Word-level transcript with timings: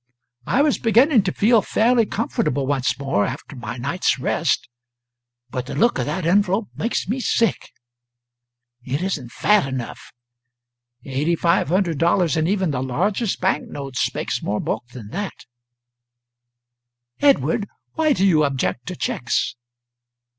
I 0.47 0.63
was 0.63 0.79
beginning 0.79 1.21
to 1.25 1.31
feel 1.31 1.61
fairly 1.61 2.07
comfortable 2.07 2.65
once 2.65 2.97
more, 2.97 3.23
after 3.23 3.55
my 3.55 3.77
night's 3.77 4.17
rest, 4.17 4.67
but 5.51 5.67
the 5.67 5.75
look 5.75 5.99
of 5.99 6.07
that 6.07 6.25
envelope 6.25 6.69
makes 6.75 7.07
me 7.07 7.19
sick. 7.19 7.69
It 8.83 9.03
isn't 9.03 9.31
fat 9.31 9.67
enough; 9.67 10.11
$8,500 11.05 12.35
in 12.35 12.47
even 12.47 12.71
the 12.71 12.81
largest 12.81 13.39
bank 13.41 13.69
notes 13.69 14.11
makes 14.15 14.41
more 14.41 14.59
bulk 14.59 14.87
than 14.87 15.09
that." 15.09 15.45
"Edward, 17.19 17.67
why 17.93 18.13
do 18.13 18.25
you 18.25 18.43
object 18.43 18.87
to 18.87 18.95
cheques?" 18.95 19.55